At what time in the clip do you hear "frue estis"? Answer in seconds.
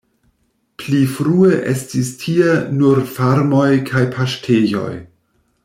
1.17-2.09